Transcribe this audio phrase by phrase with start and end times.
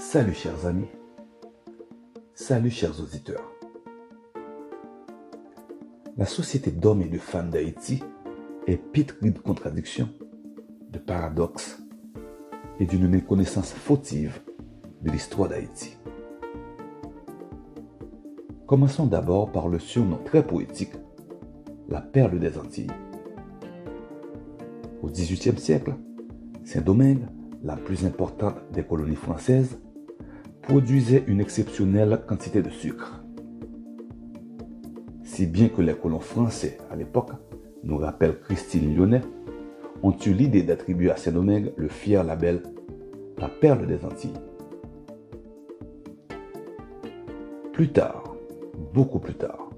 [0.00, 0.88] Salut chers amis,
[2.34, 3.52] salut chers auditeurs.
[6.16, 8.02] La société d'hommes et de femmes d'Haïti
[8.66, 10.08] est pétrie de contradictions,
[10.90, 11.82] de paradoxes
[12.80, 14.40] et d'une méconnaissance fautive
[15.02, 15.98] de l'histoire d'Haïti.
[18.66, 20.94] Commençons d'abord par le surnom très poétique,
[21.90, 22.90] la perle des Antilles.
[25.02, 25.94] Au XVIIIe siècle,
[26.64, 27.26] Saint-Domingue,
[27.62, 29.78] la plus importante des colonies françaises,
[30.70, 33.24] produisait une exceptionnelle quantité de sucre.
[35.24, 37.32] Si bien que les colons français à l'époque,
[37.82, 39.22] nous rappelle Christine Lyonnais,
[40.04, 42.62] ont eu l'idée d'attribuer à Saint-Domingue le fier label
[43.38, 44.38] La perle des Antilles.
[47.72, 48.36] Plus tard,
[48.94, 49.70] beaucoup plus tard,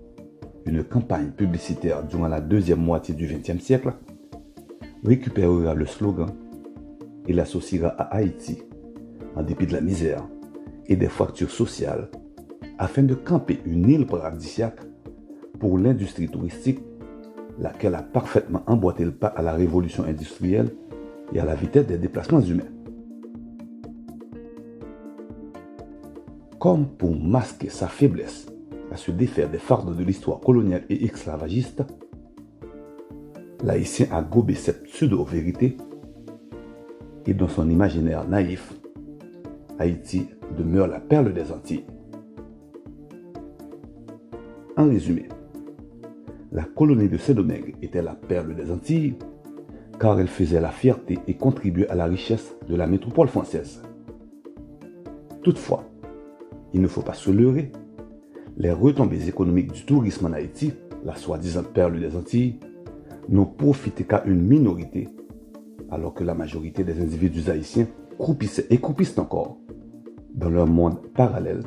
[0.66, 3.94] une campagne publicitaire durant la deuxième moitié du XXe siècle
[5.02, 6.28] récupérera le slogan
[7.26, 8.62] et l'associera à Haïti,
[9.34, 10.22] en dépit de la misère
[10.86, 12.08] et des fractures sociales,
[12.78, 14.80] afin de camper une île paradisiaque
[15.58, 16.80] pour l'industrie touristique,
[17.58, 20.74] laquelle a parfaitement emboîté le pas à la révolution industrielle
[21.32, 22.68] et à la vitesse des déplacements humains.
[26.58, 28.46] Comme pour masquer sa faiblesse
[28.90, 31.82] à se défaire des fardeaux de l'histoire coloniale et esclavagiste,
[33.64, 35.76] l'haïtien a gobé cette pseudo-vérité
[37.26, 38.72] et dans son imaginaire naïf,
[39.78, 41.84] Haïti demeure la perle des Antilles.
[44.76, 45.28] En résumé,
[46.50, 49.16] la colonie de Saint-Domingue était la perle des Antilles
[49.98, 53.82] car elle faisait la fierté et contribuait à la richesse de la métropole française.
[55.42, 55.84] Toutefois,
[56.72, 57.70] il ne faut pas se leurrer,
[58.56, 60.72] les retombées économiques du tourisme en Haïti,
[61.04, 62.58] la soi-disant perle des Antilles,
[63.28, 65.08] n'ont profité qu'à une minorité,
[65.90, 67.86] alors que la majorité des individus haïtiens
[68.18, 69.58] croupissaient et croupissent encore
[70.42, 71.62] dans leur monde parallèle,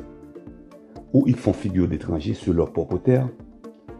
[1.14, 3.28] où ils font figure d'étrangers sur leur propre terre,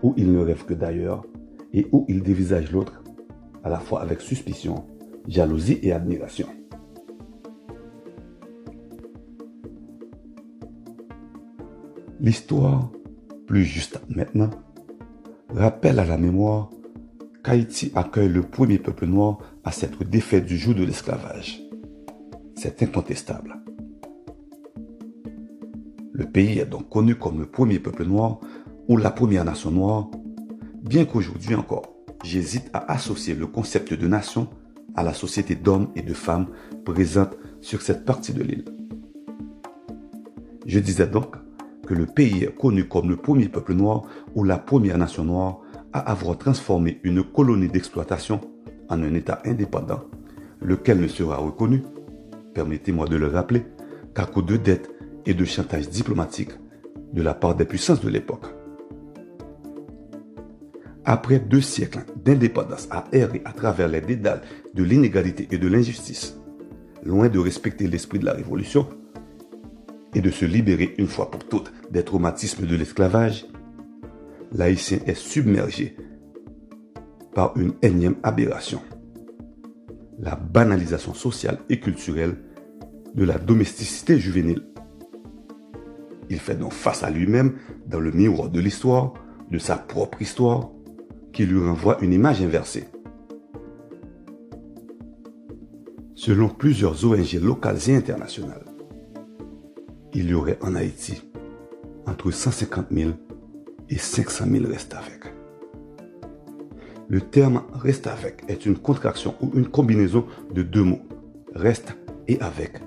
[0.03, 1.25] où ils ne rêvent que d'ailleurs,
[1.73, 3.03] et où ils dévisagent l'autre,
[3.65, 4.85] à la fois avec suspicion,
[5.27, 6.47] jalousie et admiration.
[12.21, 12.91] L'histoire,
[13.47, 14.51] plus juste maintenant,
[15.49, 16.71] rappelle à la mémoire
[17.43, 21.63] qu'Haïti accueille le premier peuple noir à s'être défait du joug de l'esclavage.
[22.57, 23.66] C'est incontestable.
[26.19, 28.41] Le pays est donc connu comme le premier peuple noir
[28.89, 30.09] ou la première nation noire,
[30.83, 31.95] bien qu'aujourd'hui encore,
[32.25, 34.49] j'hésite à associer le concept de nation
[34.95, 36.47] à la société d'hommes et de femmes
[36.87, 38.65] présente sur cette partie de l'île.
[40.65, 41.37] Je disais donc
[41.87, 45.61] que le pays est connu comme le premier peuple noir ou la première nation noire
[45.93, 48.41] à avoir transformé une colonie d'exploitation
[48.89, 50.01] en un État indépendant,
[50.63, 51.83] lequel ne sera reconnu,
[52.55, 53.67] permettez-moi de le rappeler,
[54.15, 54.96] qu'à cause de dettes
[55.27, 56.53] et de chantage diplomatique
[57.13, 58.47] de la part des puissances de l'époque.
[61.05, 64.43] Après deux siècles d'indépendance à errer à travers les dédales
[64.75, 66.37] de l'inégalité et de l'injustice,
[67.05, 68.89] loin de respecter l'esprit de la révolution
[70.15, 73.47] et de se libérer une fois pour toutes des traumatismes de l'esclavage,
[74.53, 75.97] l'haïtien est submergé
[77.35, 78.81] par une énième aberration.
[80.19, 82.37] La banalisation sociale et culturelle
[83.15, 84.63] de la domesticité juvénile.
[86.31, 87.55] Il fait donc face à lui-même
[87.87, 89.15] dans le miroir de l'histoire,
[89.51, 90.71] de sa propre histoire,
[91.33, 92.85] qui lui renvoie une image inversée.
[96.15, 98.65] Selon plusieurs ONG locales et internationales,
[100.15, 101.23] il y aurait en Haïti
[102.07, 103.11] entre 150 000
[103.91, 105.33] et 500 000 restes avec.
[107.09, 111.03] Le terme reste avec est une contraction ou une combinaison de deux mots,
[111.55, 112.81] reste et avec,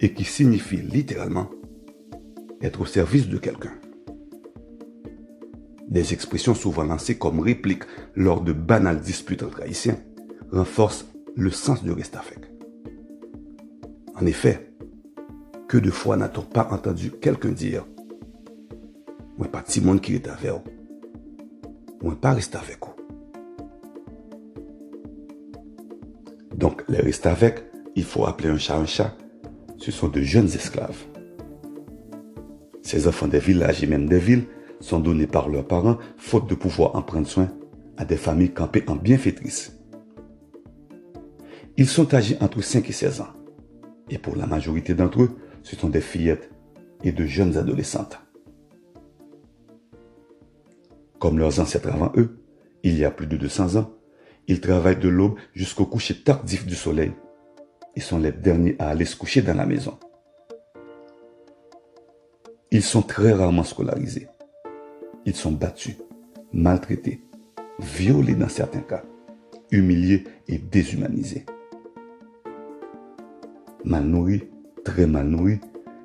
[0.00, 1.50] et qui signifie littéralement
[2.60, 3.72] être au service de quelqu'un
[5.90, 7.82] des expressions souvent lancées comme réplique
[8.14, 9.98] lors de banales disputes entre haïtiens,
[10.52, 12.38] renforcent le sens du restafek.
[14.14, 14.72] En effet,
[15.68, 17.84] que de fois n'a-t-on pas entendu quelqu'un dire
[19.36, 20.62] Moi pas de monde qui est avec vous.
[22.02, 22.94] Moi pas rester avec vous.
[26.54, 27.64] Donc, les restes avec,
[27.96, 29.16] il faut appeler un chat un chat.
[29.78, 31.09] Ce sont de jeunes esclaves.
[32.90, 34.46] Ces enfants des villages et même des villes
[34.80, 37.48] sont donnés par leurs parents, faute de pouvoir en prendre soin,
[37.96, 39.78] à des familles campées en bienfaitrices.
[41.76, 43.28] Ils sont âgés entre 5 et 16 ans.
[44.08, 45.30] Et pour la majorité d'entre eux,
[45.62, 46.50] ce sont des fillettes
[47.04, 48.18] et de jeunes adolescentes.
[51.20, 52.40] Comme leurs ancêtres avant eux,
[52.82, 53.92] il y a plus de 200 ans,
[54.48, 57.12] ils travaillent de l'aube jusqu'au coucher tardif du soleil
[57.94, 59.96] et sont les derniers à aller se coucher dans la maison.
[62.72, 64.28] Ils sont très rarement scolarisés.
[65.26, 65.96] Ils sont battus,
[66.52, 67.20] maltraités,
[67.80, 69.02] violés dans certains cas,
[69.72, 71.46] humiliés et déshumanisés.
[73.84, 74.44] Mal nourris,
[74.84, 75.58] très mal nourris,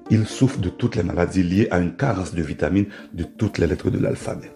[0.10, 3.68] ils souffrent de toutes les maladies liées à une carence de vitamines de toutes les
[3.68, 4.52] lettres de l'alphabet.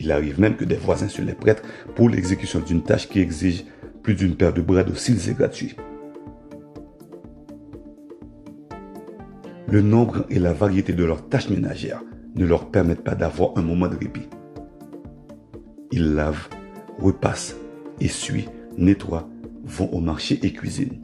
[0.00, 1.62] Il arrive même que des voisins se les prêtent
[1.94, 3.64] pour l'exécution d'une tâche qui exige
[4.02, 5.76] plus d'une paire de bras dociles et gratuits.
[9.72, 12.02] Le nombre et la variété de leurs tâches ménagères
[12.34, 14.28] ne leur permettent pas d'avoir un moment de répit.
[15.90, 16.50] Ils lavent,
[16.98, 17.56] repassent,
[17.98, 19.30] essuient, nettoient,
[19.64, 21.00] vont au marché et cuisinent.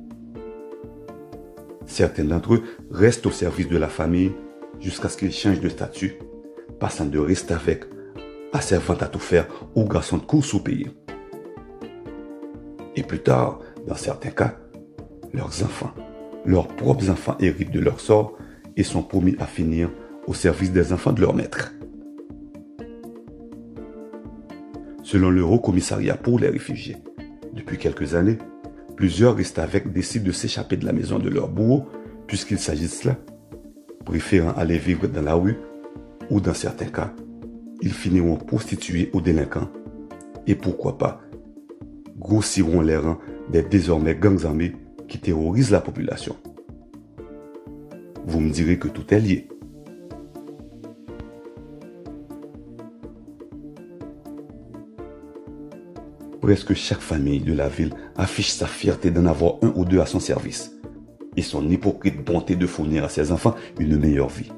[1.86, 4.32] Certains d'entre eux restent au service de la famille
[4.80, 6.18] jusqu'à ce qu'ils changent de statut,
[6.78, 7.86] passant de reste avec
[8.52, 10.90] à servante à tout faire ou garçon de course au pays.
[12.96, 14.58] Et plus tard, dans certains cas,
[15.32, 15.94] leurs enfants,
[16.44, 18.34] leurs propres enfants héritent de leur sort
[18.78, 19.90] et sont promis à finir
[20.26, 21.74] au service des enfants de leur maître.
[25.02, 26.96] Selon le Haut Commissariat pour les réfugiés,
[27.52, 28.38] depuis quelques années,
[28.96, 31.84] plusieurs restent décident de s'échapper de la maison de leur bourreau
[32.26, 33.16] puisqu'il s'agit de cela,
[34.04, 35.56] préférant aller vivre dans la rue
[36.30, 37.12] ou dans certains cas
[37.80, 39.70] ils finiront prostitués aux délinquants
[40.46, 41.20] et pourquoi pas
[42.18, 43.18] grossiront les rangs
[43.50, 44.74] des désormais gangs armés
[45.06, 46.36] qui terrorisent la population.
[48.28, 49.48] Vous me direz que tout est lié.
[56.42, 60.04] Presque chaque famille de la ville affiche sa fierté d'en avoir un ou deux à
[60.04, 60.76] son service
[61.36, 64.52] et son hypocrite bonté de fournir à ses enfants une meilleure vie?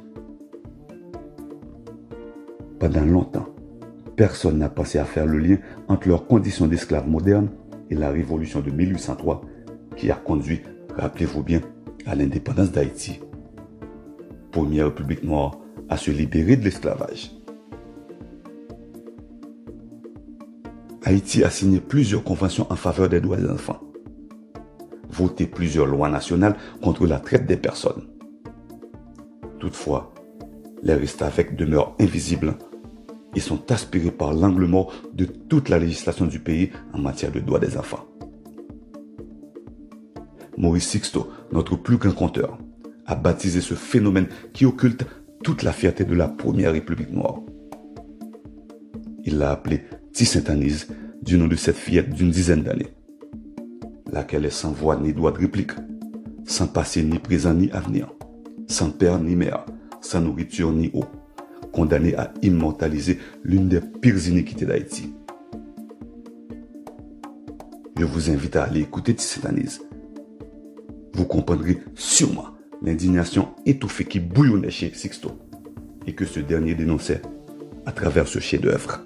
[2.80, 3.54] Pendant longtemps,
[4.16, 7.50] personne n'a pensé à faire le lien entre leurs conditions d'esclaves modernes
[7.88, 9.42] et la révolution de 1803
[9.96, 10.62] qui a conduit,
[10.96, 11.60] rappelez-vous bien,
[12.04, 13.20] à l'indépendance d'Haïti.
[14.52, 15.58] Première république noire
[15.88, 17.30] à se libérer de l'esclavage.
[21.04, 23.80] Haïti a signé plusieurs conventions en faveur des droits des enfants,
[25.08, 28.06] voté plusieurs lois nationales contre la traite des personnes.
[29.58, 30.12] Toutefois,
[30.82, 32.56] les restes avec demeurent invisibles
[33.34, 37.40] et sont aspirés par l'angle mort de toute la législation du pays en matière de
[37.40, 38.06] droits des enfants.
[40.56, 42.58] Maurice Sixto, notre plus grand conteur,
[43.10, 45.04] a baptisé ce phénomène qui occulte
[45.42, 47.40] toute la fierté de la première République noire.
[49.24, 50.86] Il l'a appelé Tissintanise
[51.20, 52.94] du nom de cette fillette d'une dizaine d'années,
[54.12, 55.72] laquelle est sans voix ni droit de réplique,
[56.44, 58.14] sans passé ni présent ni avenir,
[58.68, 59.66] sans père ni mère,
[60.00, 61.04] sans nourriture ni eau,
[61.72, 65.12] condamné à immortaliser l'une des pires iniquités d'Haïti.
[67.96, 69.82] Je vous invite à aller écouter analyse.
[71.12, 72.46] Vous comprendrez sûrement
[72.82, 75.38] l'indignation étouffée qui bouillonnait chez Sixto
[76.06, 77.22] et que ce dernier dénonçait
[77.86, 79.00] à travers ce chef-d'œuvre.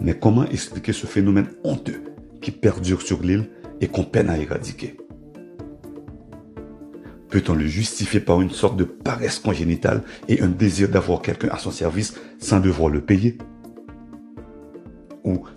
[0.00, 2.02] Mais comment expliquer ce phénomène honteux
[2.40, 3.50] qui perdure sur l'île
[3.80, 4.96] et qu'on peine à éradiquer?
[7.28, 11.58] Peut-on le justifier par une sorte de paresse congénitale et un désir d'avoir quelqu'un à
[11.58, 13.38] son service sans devoir le payer?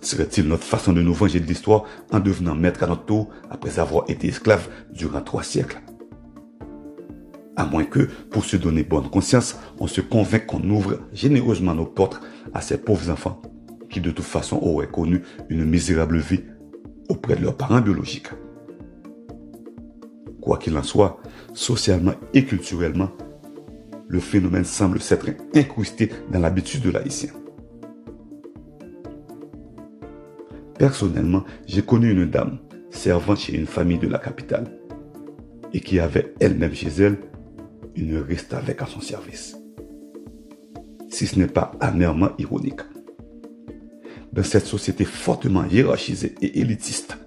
[0.01, 3.79] Serait-il notre façon de nous venger de l'histoire en devenant maître à notre tour après
[3.79, 5.81] avoir été esclave durant trois siècles?
[7.55, 11.85] À moins que, pour se donner bonne conscience, on se convainc qu'on ouvre généreusement nos
[11.85, 12.19] portes
[12.53, 13.41] à ces pauvres enfants
[13.93, 16.41] qui de toute façon auraient connu une misérable vie
[17.09, 18.29] auprès de leurs parents biologiques.
[20.41, 21.21] Quoi qu'il en soit,
[21.53, 23.11] socialement et culturellement,
[24.07, 27.29] le phénomène semble s'être incrusté dans l'habitude de l'haïtien.
[30.77, 34.71] Personnellement, j'ai connu une dame servant chez une famille de la capitale
[35.73, 37.17] et qui avait elle-même chez elle
[37.95, 39.57] une reste avec à son service.
[41.09, 42.81] Si ce n'est pas amèrement ironique.
[44.31, 47.17] Dans cette société fortement hiérarchisée et élitiste,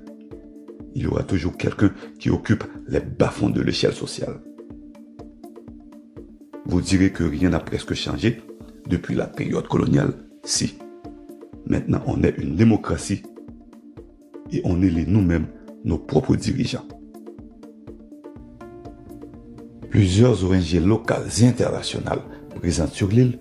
[0.95, 4.41] il y aura toujours quelqu'un qui occupe les bas-fonds de l'échelle sociale.
[6.65, 8.43] Vous direz que rien n'a presque changé
[8.89, 10.15] depuis la période coloniale.
[10.43, 10.79] Si.
[11.67, 13.23] Maintenant, on est une démocratie
[14.53, 15.47] et on est nous-mêmes
[15.85, 16.87] nos propres dirigeants.
[19.91, 22.23] Plusieurs ONG locales et internationales
[22.57, 23.39] présentes sur l'île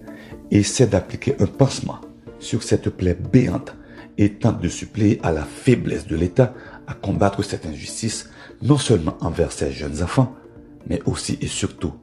[0.52, 2.00] essaient d'appliquer un pansement
[2.40, 3.76] sur cette plaie béante
[4.18, 6.54] et tentent de suppléer à la faiblesse de l'État
[6.88, 8.30] à combattre cette injustice,
[8.62, 10.36] non seulement envers ces jeunes enfants,
[10.88, 11.94] mais aussi et surtout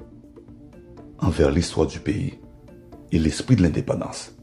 [1.19, 2.35] envers l'histoire du pays
[3.13, 4.35] et l'esprit de l'indépendance.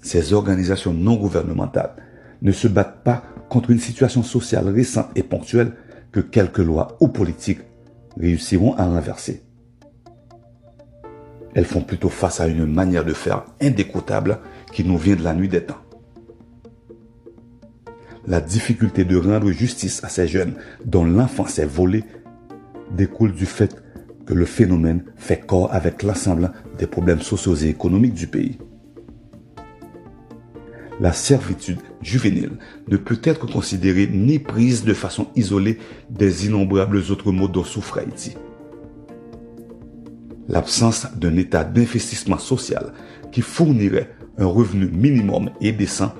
[0.00, 1.96] Ces organisations non gouvernementales
[2.42, 5.72] ne se battent pas contre une situation sociale récente et ponctuelle
[6.12, 7.60] que quelques lois ou politiques
[8.16, 9.42] réussiront à renverser.
[11.54, 14.38] Elles font plutôt face à une manière de faire indécoutable
[14.72, 15.78] qui nous vient de la nuit des temps.
[18.26, 20.54] La difficulté de rendre justice à ces jeunes
[20.84, 22.04] dont l'enfance est volée
[22.90, 23.82] découle du fait
[24.26, 28.58] que le phénomène fait corps avec l'ensemble des problèmes sociaux et économiques du pays.
[31.00, 35.78] La servitude juvénile ne peut être considérée ni prise de façon isolée
[36.10, 38.34] des innombrables autres maux dont souffre Haïti.
[40.48, 42.92] L'absence d'un état d'investissement social
[43.30, 46.12] qui fournirait un revenu minimum et décent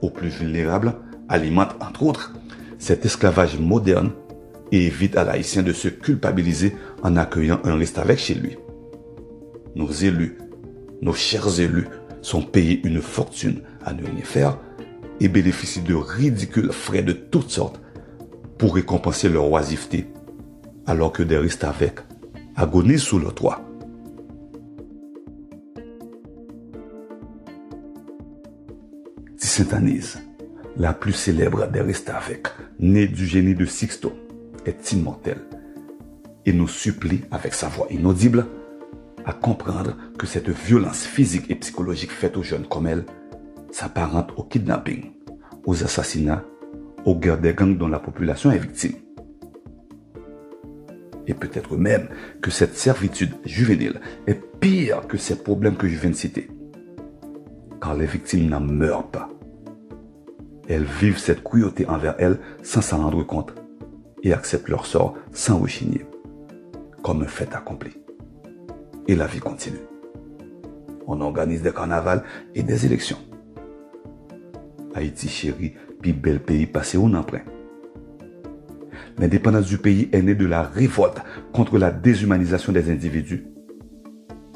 [0.00, 0.94] aux plus vulnérables
[1.28, 2.34] alimente entre autres
[2.78, 4.12] cet esclavage moderne
[4.72, 8.56] et évite à l'haïtien de se culpabiliser en accueillant un reste avec chez lui.
[9.74, 10.38] Nos élus,
[11.02, 11.88] nos chers élus,
[12.24, 14.58] sont payés une fortune à ne rien faire
[15.20, 17.80] et bénéficient de ridicules frais de toutes sortes
[18.58, 20.06] pour récompenser leur oisiveté,
[20.86, 22.00] alors que des restes avec
[22.56, 23.60] agonisent sous le toit.
[29.36, 30.18] Sainte-Anise,
[30.78, 32.48] la plus célèbre des restes avec,
[32.80, 34.12] née du génie de Sixto,
[34.64, 35.42] est immortelle
[36.46, 38.46] et nous supplie avec sa voix inaudible
[39.24, 43.04] à comprendre que cette violence physique et psychologique faite aux jeunes comme elle
[43.70, 45.12] s'apparente au kidnapping,
[45.66, 46.44] aux assassinats,
[47.04, 48.94] aux guerres des gangs dont la population est victime.
[51.26, 52.08] Et peut-être même
[52.42, 56.50] que cette servitude juvénile est pire que ces problèmes que je viens de citer.
[57.80, 59.30] Car les victimes n'en meurent pas.
[60.68, 63.54] Elles vivent cette cruauté envers elles sans s'en rendre compte
[64.22, 66.06] et acceptent leur sort sans rechigner,
[67.02, 68.03] comme un fait accompli.
[69.06, 69.80] Et la vie continue.
[71.06, 73.18] On organise des carnavals et des élections.
[74.94, 77.42] Haïti chéri, puis bel pays passé au emprunt.
[79.18, 81.20] L'indépendance du pays est née de la révolte
[81.52, 83.44] contre la déshumanisation des individus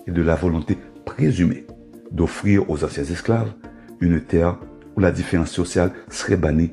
[0.07, 1.67] et de la volonté présumée
[2.11, 3.53] d'offrir aux anciens esclaves
[4.01, 4.59] une terre
[4.97, 6.73] où la différence sociale serait bannie,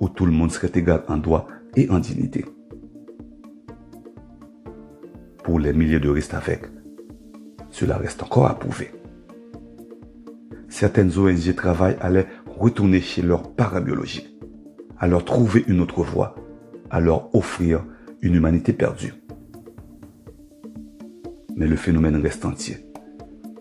[0.00, 2.44] où tout le monde serait égal en droit et en dignité.
[5.58, 6.62] Les milliers de restes avec,
[7.70, 8.90] cela reste encore à prouver.
[10.68, 14.34] Certaines ONG travaillent à les retourner chez leurs parabiologiques,
[14.98, 16.34] à leur trouver une autre voie,
[16.90, 17.84] à leur offrir
[18.22, 19.14] une humanité perdue.
[21.54, 22.78] Mais le phénomène reste entier,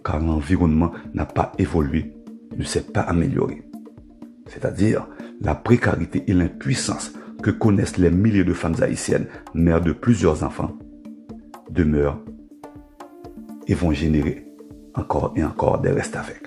[0.04, 2.14] car l'environnement n'a pas évolué,
[2.58, 3.64] ne s'est pas amélioré.
[4.48, 5.08] C'est-à-dire
[5.42, 10.78] la précarité et l'impuissance que connaissent les milliers de femmes haïtiennes, mères de plusieurs enfants,
[11.72, 12.20] demeurent
[13.68, 14.46] et vont générer
[14.94, 16.44] encore et encore des restes avec.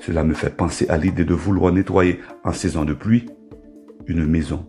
[0.00, 3.26] Cela me fait penser à l'idée de vouloir nettoyer en saison de pluie
[4.06, 4.66] une maison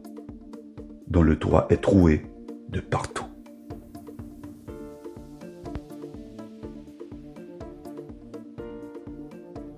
[1.08, 2.26] dont le toit est troué
[2.70, 3.26] de partout.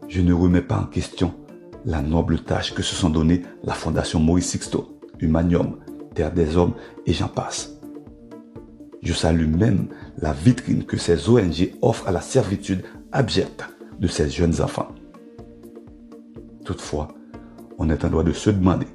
[0.08, 1.34] Je ne remets pas en question
[1.86, 5.78] la noble tâche que se sont donnée la Fondation Maurice Sixto, Humanium,
[6.14, 6.74] Terre des Hommes
[7.06, 7.73] et j'en passe.
[9.04, 13.66] Je salue même la vitrine que ces ONG offrent à la servitude abjecte
[14.00, 14.88] de ces jeunes enfants.
[16.64, 17.10] Toutefois,
[17.78, 18.88] on est en droit de se demander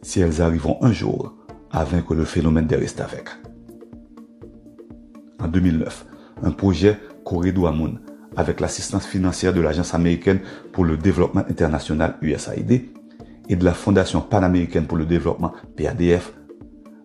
[0.00, 1.34] si elles arriveront un jour
[1.70, 3.28] à vaincre le phénomène des restes avec.
[5.40, 6.06] En 2009,
[6.42, 8.00] un projet Corridor Amoun
[8.34, 10.40] avec l'assistance financière de l'Agence américaine
[10.72, 12.88] pour le développement international USAID
[13.50, 16.32] et de la Fondation panaméricaine pour le développement PADF,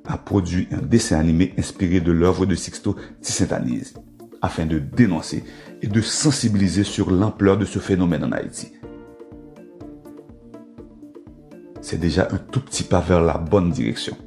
[0.05, 3.93] a produit un dessin animé inspiré de l'œuvre de Sixto Tissentanise
[4.41, 5.43] afin de dénoncer
[5.81, 8.73] et de sensibiliser sur l'ampleur de ce phénomène en Haïti.
[11.81, 14.17] C'est déjà un tout petit pas vers la bonne direction,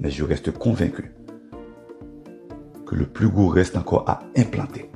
[0.00, 1.12] mais je reste convaincu
[2.86, 4.90] que le plus gros reste encore à implanter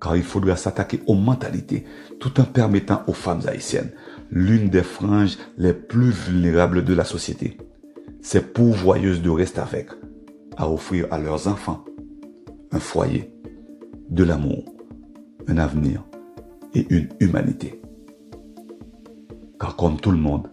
[0.00, 1.84] car il faudra s'attaquer aux mentalités
[2.20, 3.90] tout en permettant aux femmes haïtiennes,
[4.30, 7.58] l'une des franges les plus vulnérables de la société,
[8.20, 9.88] ces pourvoyeuses de reste avec,
[10.56, 11.84] à offrir à leurs enfants
[12.70, 13.32] un foyer,
[14.10, 14.64] de l'amour,
[15.46, 16.04] un avenir
[16.74, 17.80] et une humanité.
[19.60, 20.48] Car comme tout le monde,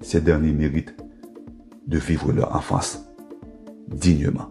[0.00, 0.96] ces derniers méritent
[1.86, 3.04] de vivre leur enfance
[3.88, 4.50] dignement.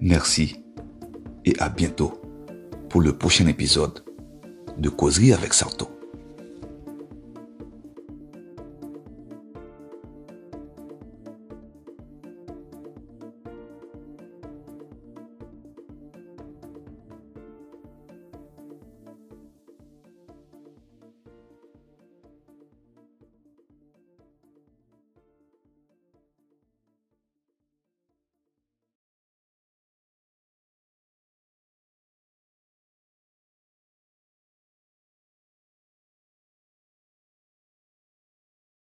[0.00, 0.64] Merci
[1.44, 2.20] et à bientôt
[2.88, 4.04] pour le prochain épisode
[4.78, 5.88] de Causerie avec Sarto.